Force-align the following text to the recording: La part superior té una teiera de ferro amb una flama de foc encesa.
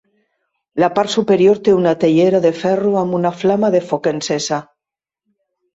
La 0.83 0.87
part 0.95 1.13
superior 1.15 1.61
té 1.67 1.75
una 1.81 1.93
teiera 2.05 2.41
de 2.47 2.53
ferro 2.63 2.95
amb 3.05 3.19
una 3.21 3.35
flama 3.43 3.73
de 3.79 3.87
foc 3.93 4.15
encesa. 4.17 4.65